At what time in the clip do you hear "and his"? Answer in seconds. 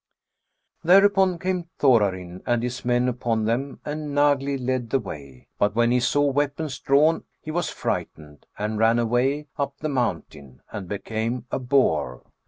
2.47-2.83